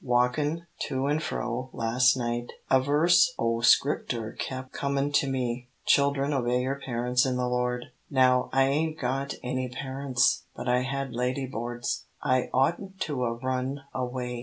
"Walkin' 0.03 0.65
to 0.87 1.05
an' 1.07 1.19
fro 1.19 1.69
las' 1.73 2.17
night, 2.17 2.53
a 2.71 2.81
verse 2.81 3.35
o' 3.37 3.61
Scripter 3.61 4.31
kep' 4.39 4.71
comin' 4.71 5.11
to 5.11 5.29
me, 5.29 5.69
'Children, 5.85 6.33
obey 6.33 6.61
your 6.63 6.79
parents 6.83 7.23
in 7.23 7.37
the 7.37 7.47
Lord' 7.47 7.85
Now, 8.09 8.49
I 8.51 8.63
ain't 8.63 8.99
got 8.99 9.35
any 9.43 9.69
parents, 9.69 10.45
but 10.55 10.67
I 10.67 10.81
had 10.81 11.13
lady 11.13 11.45
boards. 11.45 12.05
I 12.19 12.49
oughtn't 12.51 12.99
to 13.01 13.23
'a' 13.23 13.33
run 13.35 13.81
away. 13.93 14.39